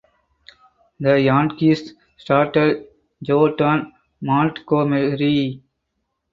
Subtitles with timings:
[0.99, 2.87] The Yankees started
[3.21, 5.61] Jordan Montgomery.